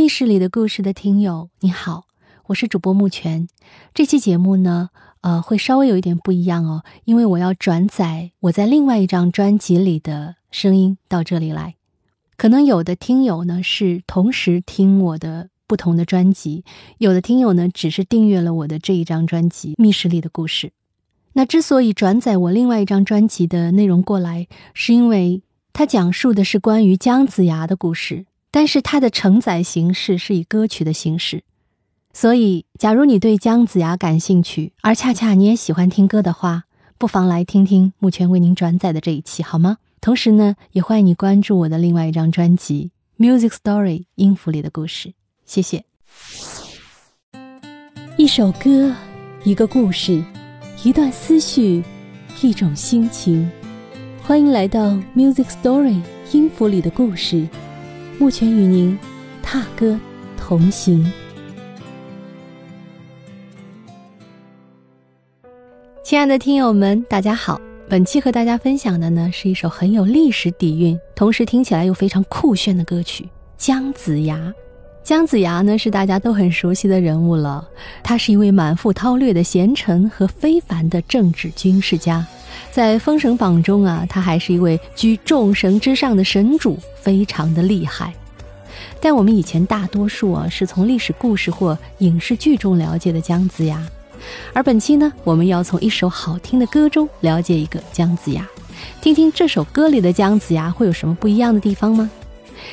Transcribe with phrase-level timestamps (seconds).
[0.00, 2.06] 密室里的故事的听友，你好，
[2.46, 3.46] 我是主播木泉。
[3.92, 4.88] 这期节目呢，
[5.20, 11.74] 呃，会稍微有一点不一样哦，因为我要转载我在另外一张专辑里的声音到这里来。
[12.38, 16.64] 可能有的听友呢是同时听我的不同的专辑，
[16.96, 20.68] 有的听友呢只是订阅了我的这一张专辑《密室里的故事》。
[21.34, 25.42] 那之所以转载我另外一张专辑的内容过来，是因为
[25.74, 28.24] 它讲述的是关于姜子牙的故事。
[28.50, 31.44] 但是它的承载形式是以歌曲的形式，
[32.12, 36.64] 所以假如你对姜子牙感兴趣，而恰恰你也喜欢听歌的话，
[36.98, 39.78] 不妨来听听目前为您转载的这一期，好吗？
[40.00, 42.90] 同时呢，也欢迎你关注我的另外一张专辑
[43.22, 45.12] 《Music Story》音符里的故事。
[45.44, 45.84] 谢谢。
[48.16, 48.94] 一首歌，
[49.44, 50.24] 一个故事，
[50.82, 51.84] 一段思绪，
[52.42, 53.48] 一种心情。
[54.22, 55.92] 欢迎来到《Music Story》
[56.32, 57.46] 音符里的故事。
[58.20, 58.98] 目前与您
[59.42, 59.98] 踏歌
[60.36, 61.10] 同行，
[66.04, 67.58] 亲爱的听友们，大家好。
[67.88, 73.24] 本期和大家分享的呢，是一首很有历史底蕴，同时听起来又非常酷炫的歌曲
[73.56, 74.36] 《姜子牙》。
[75.02, 77.66] 姜子牙呢，是大家都很熟悉的人物了。
[78.02, 82.24] 他是一位满腹韬略的贤臣和非凡的政治军事家。
[82.70, 88.12] 在《封神榜》中啊，他还是一位居众神之上的神主，非常的厉害。
[89.00, 93.82] 但我们以前大多数啊是从历史故事或影视剧中了解的姜子牙，
[94.52, 98.46] 而本期呢，我们要从一首好听的歌中了解一个姜子牙，
[99.00, 102.10] 听听这首歌里的姜子牙会有什么不一样的地方吗？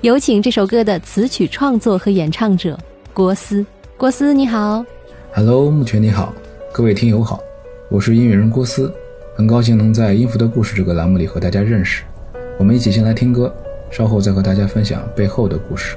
[0.00, 2.76] 有请这首歌的词曲创作和演唱者
[3.14, 3.64] 郭思。
[3.96, 4.84] 郭思你好
[5.32, 6.34] ，Hello，目前你好，
[6.72, 7.40] 各位听友好，
[7.90, 8.92] 我是音乐人郭思。
[9.36, 12.02] 很高兴能在《音符的故事》这个栏目里和大家认识，
[12.58, 13.54] 我们一起先来听歌，
[13.88, 15.96] 稍后再和大家分享背后的故事。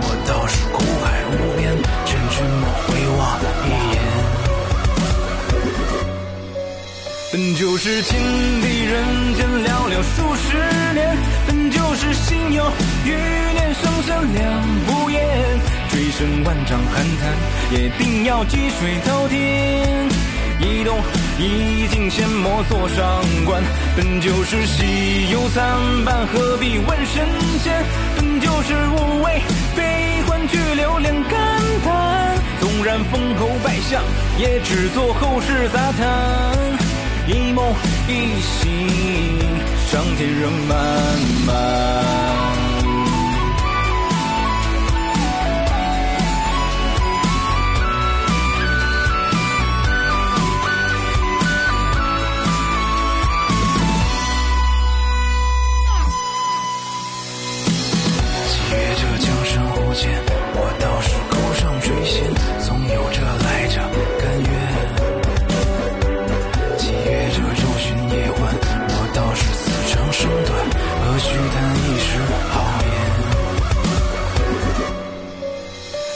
[0.00, 1.60] 我倒是苦海无边，
[2.04, 2.88] 劝君莫回
[3.18, 3.20] 望
[3.66, 3.96] 一眼。
[7.32, 8.10] 本就是天
[8.60, 10.44] 地人间寥寥数十
[10.92, 11.16] 年，
[11.46, 12.60] 本就是心有
[13.06, 14.42] 余念，生生两
[14.86, 15.16] 不厌。
[15.90, 17.22] 追声万丈寒潭，
[17.72, 20.08] 也定要积水滔天。
[20.60, 20.98] 一动
[21.38, 23.62] 一静，先莫作上观。
[23.96, 27.26] 本就是喜忧参半，何必问神
[27.62, 27.84] 仙？
[28.16, 29.40] 本就是无畏
[29.76, 31.40] 悲欢，去留恋感
[31.84, 32.38] 叹。
[32.60, 34.02] 纵然封侯拜相，
[34.38, 36.58] 也只做后世杂谈。
[37.26, 37.64] 一梦
[38.08, 39.38] 一醒，
[39.90, 40.78] 上天仍漫
[41.46, 42.51] 漫。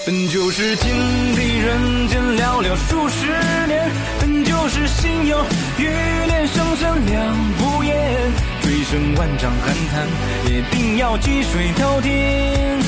[0.07, 0.97] 本就是天
[1.35, 3.27] 地人间寥寥数十
[3.67, 3.91] 年，
[4.21, 5.45] 本就是心有
[5.79, 5.89] 余
[6.29, 7.93] 念，生生两不厌。
[8.63, 10.07] 追生万丈寒潭，
[10.49, 12.79] 也定要积水滔天。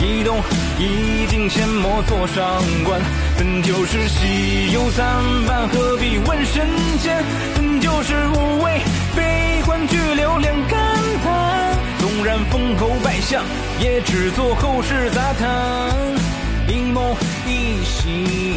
[0.00, 0.38] 一动
[0.78, 2.98] 一静，阡陌坐上观。
[3.36, 5.06] 本就是喜忧三
[5.46, 6.66] 半，何必问神
[7.00, 7.22] 仙？
[7.54, 8.80] 本就是无畏
[9.14, 10.80] 悲欢，聚留恋感
[11.22, 11.76] 叹。
[11.98, 13.44] 纵然封侯拜相，
[13.78, 16.31] 也只做后世杂谈。
[16.68, 17.14] 一梦
[17.46, 18.56] 一醒，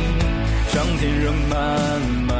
[0.70, 2.36] 上天仍漫漫。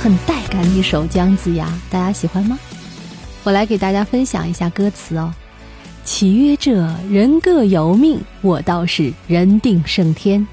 [0.00, 2.58] 很带感一首《姜子牙》，大家喜欢吗？
[3.44, 5.32] 我来给大家分享一下歌词哦。
[6.04, 10.44] 岂曰者，人各有命，我倒是人定胜天。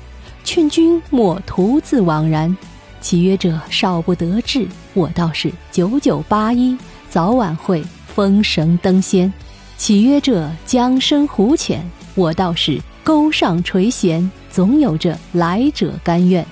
[0.43, 2.55] 劝君莫徒自枉然。
[3.01, 6.77] 岂曰者，少不得志，我倒是九九八一，
[7.09, 7.83] 早晚会
[8.13, 9.31] 封神登仙。
[9.77, 11.83] 岂曰者，江深湖浅。
[12.19, 16.45] 我倒是钩上垂涎，总有着来者甘愿。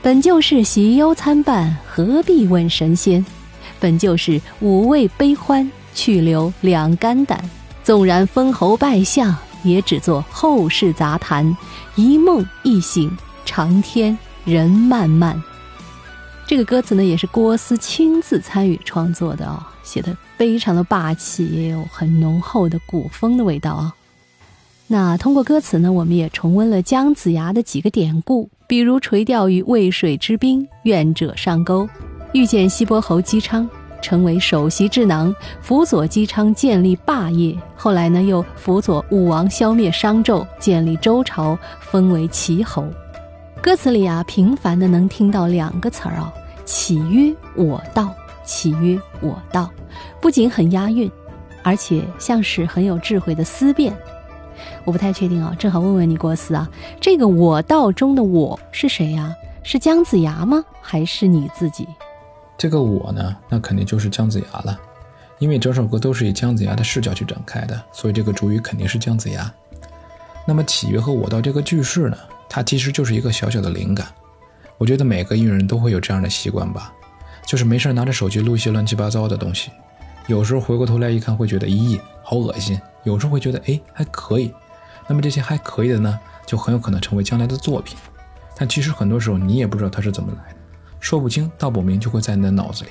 [0.00, 3.26] 本就是喜忧参半，何必问神仙？
[3.80, 7.42] 本就是五味悲欢，去留两肝胆。
[7.82, 11.56] 纵然封侯拜相，也只做后世杂谈。
[11.96, 13.10] 一梦一醒，
[13.44, 15.42] 长天人漫漫。
[16.46, 23.92] 这个歌词呢，也是郭思亲自参与创作的哦，写的非常的霸气，也有很浓厚的古风的味道啊。
[24.92, 31.86] 那通过歌词呢，我们也重温了姜子牙的几个典故，比如垂钓于渭水之滨，愿者上钩；
[32.32, 33.70] 遇见西伯侯姬昌，
[34.02, 35.32] 成为首席智囊，
[35.62, 37.56] 辅佐姬昌建立霸业。
[37.76, 42.84] 后来呢，又辅佐武王消灭商纣，建立周朝，封为齐侯。
[43.62, 46.34] 歌词里啊，频繁的能听到两个词儿啊。
[46.64, 48.12] 岂曰我道，
[48.44, 49.70] 岂曰我道，
[50.20, 51.08] 不仅很押韵，
[51.62, 53.96] 而且像是很有智慧的思辨。
[54.84, 56.68] 我不太确定啊，正好问问你，郭思啊，
[57.00, 59.34] 这个我道中的我是谁呀？
[59.62, 60.64] 是姜子牙吗？
[60.80, 61.86] 还是你自己？
[62.56, 64.78] 这个我呢，那肯定就是姜子牙了，
[65.38, 69.52] 因为整首歌都是以姜子牙的视角去展开的，所以这个主语肯定是姜子牙。
[70.46, 72.16] 那么启曰和我道这个句式呢，
[72.48, 74.06] 它其实就是一个小小的灵感。
[74.78, 76.92] 我觉得每个音乐人都会有这样的习惯吧，
[77.46, 79.70] 就是没事拿着手机录一些乱七八糟的东西，
[80.26, 84.52] 有时候回过头来一看会觉得咦，好恶心，有时候会觉得哎还可以，
[85.08, 87.96] 那么这些还可以的呢，就很有可能成为将来的作品。
[88.56, 90.58] 但其实很多时候你也不知道它是怎么来的，
[91.00, 92.90] 说不清道不明，就会在你的脑子里。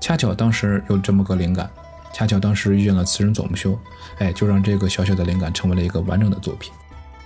[0.00, 1.68] 恰巧当时有这么个灵感，
[2.12, 3.78] 恰巧当时遇见了词人左木修，
[4.18, 6.72] 哎，就让这个小小的灵感成为了一个完整的作品。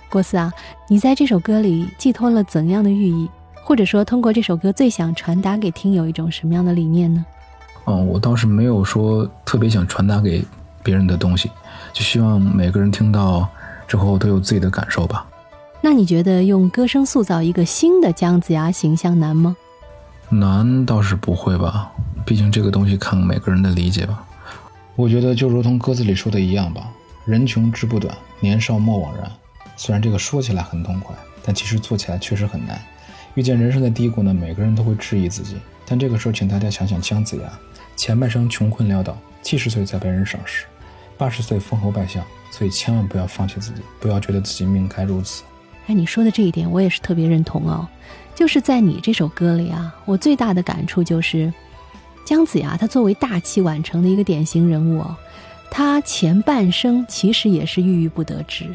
[0.09, 0.51] 郭思啊，
[0.87, 3.29] 你在这首歌里寄托了怎样的寓意？
[3.63, 7.23] 或者说，通过这首歌最想传达给听友一种什么样的理念呢？
[7.85, 10.43] 嗯，我倒是没有说特别想传达给
[10.83, 11.49] 别人的东西，
[11.93, 13.47] 就希望每个人听到
[13.87, 15.25] 之后都有自己的感受吧。
[15.81, 19.55] 那你觉得用歌声塑造一个新的姜子牙形象难吗？
[20.29, 21.91] 难倒是不会吧，
[22.25, 24.23] 毕竟这个东西看每个人的理解吧。
[24.95, 26.89] 我觉得就如同歌词里说的一样吧，
[27.25, 29.31] 人穷志不短，年少莫枉然。
[29.77, 32.79] 虽然这个说起来很痛快，但其实做起来确实很难。
[33.35, 35.55] 遇见人生的低谷呢，每个人都会质疑自己。
[35.85, 37.49] 但这个时候，请大家想想姜子牙，
[37.99, 40.63] 前半生穷困潦倒，七十岁才被人赏识，
[41.17, 42.23] 八十岁封侯拜相。
[42.49, 45.43] 所以千万不要放弃自己，不要觉得自己命该如此。
[45.87, 47.85] 哎，你说的这一点，我也是特别认同哦。
[48.33, 51.53] 就是在你这首歌里啊，我最大的感触就是，
[52.23, 55.13] 姜子牙他作为大器晚成的一个典型人物哦，
[55.69, 58.65] 他前半生其实也是郁郁不得志。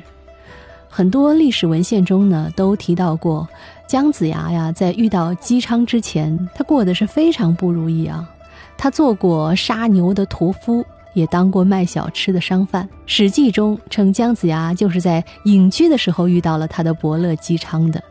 [0.91, 3.49] 很多历史文献中呢，都提到过
[3.89, 8.31] 姜子牙呀，在遇到姬昌之前，他过得是非常不如意啊。
[8.77, 10.85] 他做过杀牛的屠夫，
[11.15, 12.85] 也当过卖小吃的商贩。
[13.07, 18.03] 《史记》中称姜子牙就是在隐居的时候遇到了他的伯乐姬昌的。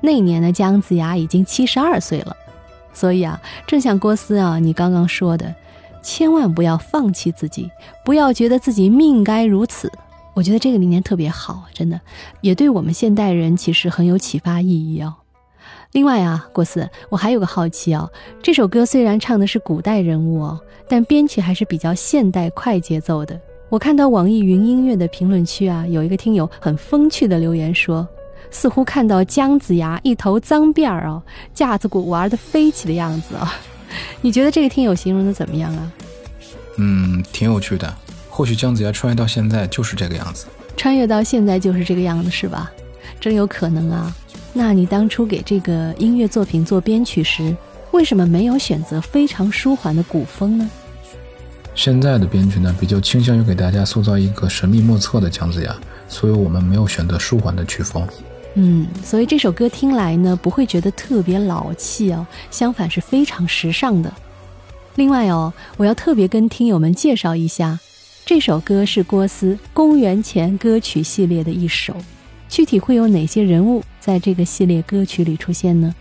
[0.00, 2.36] 那年呢，姜子牙已经七十二岁了。
[2.92, 5.54] 所以啊，正像郭思啊，你刚刚说的，
[6.02, 7.70] 千万不要放弃自己，
[8.04, 9.92] 不要觉得自己命该如此。
[10.32, 12.00] 我觉得这个理念特别好，真的，
[12.40, 15.14] 也对我们现代人其实很有启发意义哦。
[15.92, 18.10] 另外啊，郭四，我还有个好奇哦，
[18.42, 23.40] 这首歌虽然唱的是古代人物哦，但编曲还是比较现代快节奏的。
[23.68, 28.06] 我看到网易云音乐的评论区啊，有一个听友很风趣的留言说，
[28.50, 31.22] 似乎看到姜子牙一头脏辫儿哦，
[31.54, 33.54] 架子鼓玩的飞起的样子啊。
[34.20, 35.92] 你觉得这个听友形容的怎么样啊？
[36.76, 37.92] 嗯，挺有趣的。
[38.28, 40.46] 或许姜子牙穿越到现在就是这个样子，
[40.76, 42.70] 穿越到现在就是这个样子，是吧？
[43.18, 44.14] 真有可能啊！
[44.58, 47.54] 那你当初给这个音乐作品做编曲时，
[47.90, 50.70] 为什么没有选择非常舒缓的古风呢？
[51.74, 55.76] 现在的编曲呢，比较倾向于给大家塑造一个神秘莫测的姜子牙，
[56.08, 58.08] 所以我们没有选择舒缓的曲风。
[58.54, 64.10] 嗯，所以这首歌听来呢，不会觉得特别老气哦，相反是非常时尚的。
[64.94, 67.78] 另外哦，我要特别跟听友们介绍一下。
[68.24, 71.94] 这首歌是郭思公元前歌曲系列的一首，
[72.48, 75.94] 具体会有哪些人物在这个系列歌曲里出现呢？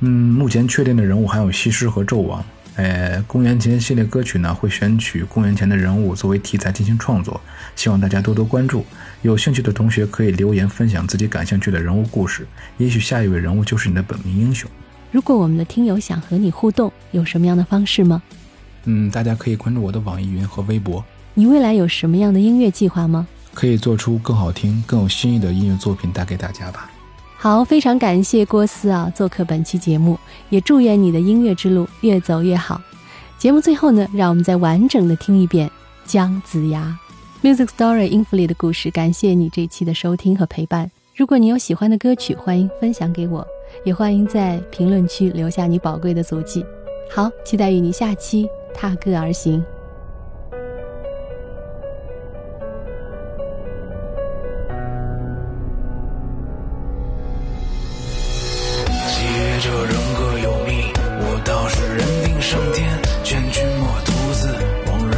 [0.00, 2.44] 嗯，目前确定的人物还有西施和纣王。
[2.76, 7.38] 呃，公元前系列歌曲呢会选取公元前的人物作为题材进行创作，
[7.76, 8.84] 希望大家多多关注。
[9.20, 12.46] 有兴趣的同学可以留言分享自己感兴趣的人物故事，
[12.78, 14.70] 也许下一位人物就是你的本命英雄。
[15.10, 18.22] 如果我们的听友想和你互动，有什么样的方式吗？
[18.84, 21.04] 嗯，大家可以关注我的网易云和微博。
[21.34, 23.26] 你未来有什么样的音乐计划吗？
[23.54, 26.90] 可以做出更好听、更有新意的音乐作品带给大家吧。
[27.36, 30.18] 好，非常感谢郭思啊做客本期节目，
[30.48, 32.80] 也祝愿你的音乐之路越走越好。
[33.36, 35.68] 节目最后呢，让我们再完整的听一遍
[36.04, 36.96] 《姜子牙》
[37.44, 38.90] Music Story 音符里的故事。
[38.92, 40.88] 感谢你这期的收听和陪伴。
[41.16, 43.44] 如果你有喜欢的歌曲，欢迎分享给我，
[43.84, 46.64] 也欢迎在评论区留下你宝贵的足迹。
[47.10, 49.62] 好，期待与你下期踏歌而行。
[59.62, 60.90] 这人各有命，
[61.20, 64.48] 我倒是人定胜天，劝君莫独自
[64.90, 65.16] 枉然。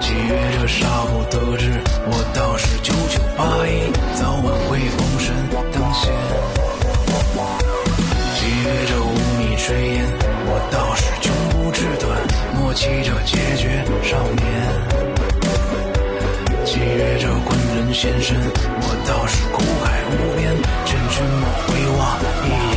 [0.00, 3.70] 契约这杀不得志，我倒是九九八一，
[4.18, 5.32] 早晚会封神
[5.70, 6.10] 当先。
[8.34, 10.02] 契约这无米炊烟，
[10.50, 12.18] 我倒是穷途志短，
[12.58, 13.62] 莫欺这孑孓
[14.02, 14.42] 少年。
[16.66, 18.34] 契约这困人先生。
[18.90, 21.68] 我倒是苦海无边，劝君莫回
[21.98, 22.00] 望
[22.42, 22.76] 一眼。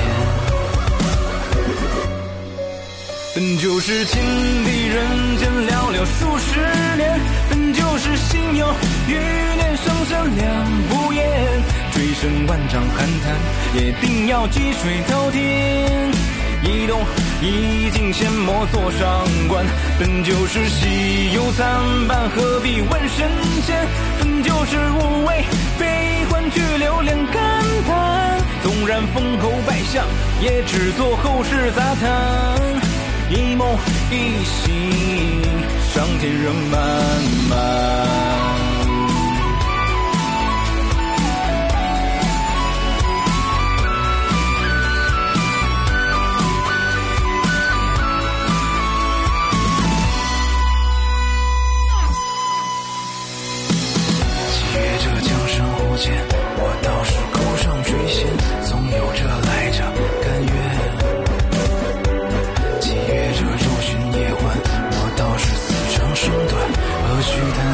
[3.34, 4.20] 本就是情
[4.66, 4.98] 敌人
[5.38, 6.60] 间寥寥数十
[6.98, 7.18] 年，
[7.50, 8.68] 本就是心有
[9.08, 9.16] 余
[9.56, 10.44] 念，生生两
[10.90, 11.24] 不厌。
[11.94, 13.34] 追声万丈寒潭，
[13.74, 16.12] 也定要积水滔天。
[16.64, 17.02] 一动
[17.42, 19.66] 一静，先莫作上观。
[20.00, 23.30] 本就是喜忧参半，何必问神
[23.66, 23.88] 仙？
[24.20, 25.44] 本就是无畏
[25.80, 28.42] 悲欢，去留两感叹。
[28.64, 30.06] 纵然封侯拜相，
[30.42, 32.60] 也只做后世杂谈。
[33.30, 33.68] 一梦
[34.12, 35.42] 一醒，
[35.94, 36.80] 上天仍漫
[37.50, 38.41] 漫。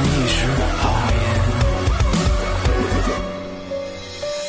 [0.08, 0.46] 一时
[0.82, 1.18] 好言？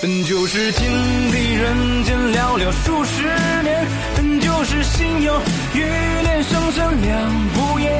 [0.00, 0.88] 本就是天。
[1.31, 3.23] 地人间寥寥数十
[3.62, 3.87] 年，
[4.17, 5.41] 本就是心有
[5.75, 5.83] 余
[6.23, 7.93] 念，生生两不厌。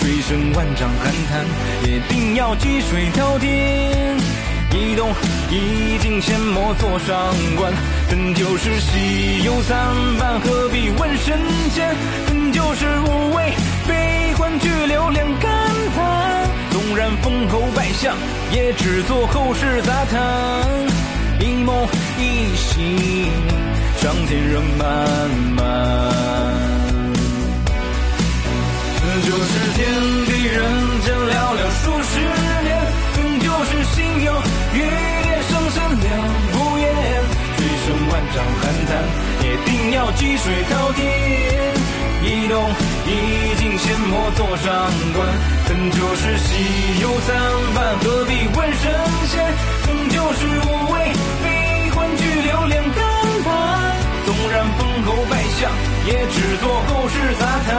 [0.00, 1.44] 追生万丈寒潭，
[1.84, 4.16] 也定要积水滔天。
[4.72, 5.10] 一动
[5.50, 7.72] 一静，先莫作上观。
[8.08, 9.76] 本就是喜忧参
[10.18, 11.38] 半，何必问神
[11.74, 11.94] 仙？
[12.26, 13.19] 本就是无
[17.48, 18.14] 侯拜相，
[18.52, 20.18] 也只做后世杂谈。
[21.40, 21.86] 一梦
[22.18, 23.30] 一醒，
[23.98, 24.86] 上天仍漫
[25.56, 25.60] 漫。
[29.00, 29.78] 本就是天
[30.26, 30.56] 地人
[31.04, 32.10] 间寥寥数十
[32.62, 32.68] 年，
[33.16, 34.28] 本就是心有
[34.74, 36.08] 余念，生生两
[36.52, 36.82] 不厌。
[37.56, 38.90] 追声万丈寒潭，
[39.44, 40.98] 也定要积水滔天。
[42.22, 42.54] 一动
[43.10, 44.68] 一静，先莫作上
[45.14, 45.26] 观。
[45.68, 47.34] 本就是喜忧参
[47.74, 48.82] 半，何必问神
[49.26, 49.34] 仙？
[49.86, 50.94] 本就是无畏
[51.42, 52.98] 悲欢，聚流两感
[53.44, 53.48] 叹。
[54.26, 55.70] 纵然封侯拜相，
[56.06, 57.70] 也只做后世杂谈。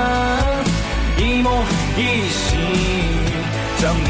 [1.17, 1.63] 一梦
[1.97, 2.59] 一醒，
[3.77, 4.09] 上天